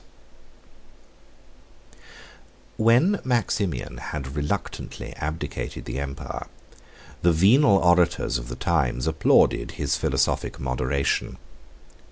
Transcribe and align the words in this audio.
]When 2.77 3.19
Maximian 3.23 3.97
had 3.97 4.35
reluctantly 4.35 5.13
abdicated 5.17 5.85
the 5.85 5.99
empire, 5.99 6.47
the 7.21 7.31
venal 7.31 7.77
orators 7.77 8.39
of 8.39 8.47
the 8.47 8.55
times 8.55 9.05
applauded 9.05 9.73
his 9.73 9.97
philosophic 9.97 10.59
moderation. 10.59 11.37